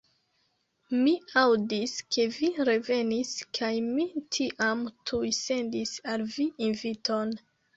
Mi 1.01 1.11
aŭdis, 1.41 1.93
ke 2.15 2.25
vi 2.37 2.49
revenis, 2.71 3.35
kaj 3.59 3.71
mi 3.91 4.09
tiam 4.39 4.83
tuj 5.11 5.31
sendis 5.43 5.97
al 6.15 6.27
vi 6.39 6.49
inviton. 6.71 7.39